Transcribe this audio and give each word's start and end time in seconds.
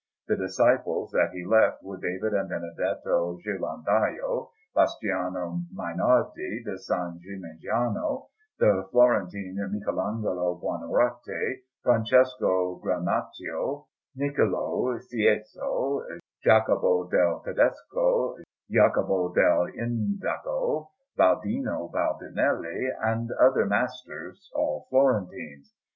The 0.27 0.35
disciples 0.35 1.11
that 1.11 1.29
he 1.31 1.45
left 1.45 1.83
were 1.83 1.97
David 1.97 2.33
and 2.33 2.49
Benedetto 2.49 3.37
Ghirlandajo, 3.45 4.49
Bastiano 4.75 5.61
Mainardi 5.71 6.65
da 6.65 6.75
San 6.75 7.19
Gimignano, 7.19 8.25
the 8.57 8.87
Florentine 8.89 9.57
Michelagnolo 9.71 10.59
Buonarroti, 10.59 11.59
Francesco 11.83 12.77
Granaccio, 12.83 13.85
Niccolò 14.17 14.99
Cieco, 15.07 16.03
Jacopo 16.43 17.07
del 17.07 17.41
Tedesco, 17.43 18.37
Jacopo 18.67 19.31
dell' 19.35 19.69
Indaco, 19.77 20.87
Baldino 21.15 21.91
Baldinelli, 21.93 22.89
and 23.03 23.29
other 23.39 23.67
masters, 23.67 24.49
all 24.55 24.87
Florentines. 24.89 25.75